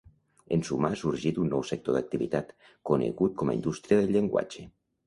En 0.55 0.63
suma, 0.69 0.89
ha 0.89 0.97
sorgit 1.01 1.37
un 1.43 1.51
nou 1.55 1.67
sector 1.73 1.99
d'activitat, 1.99 2.51
conegut 2.93 3.39
com 3.45 3.55
a 3.55 3.57
indústria 3.61 4.01
del 4.03 4.13
llenguatge. 4.19 4.69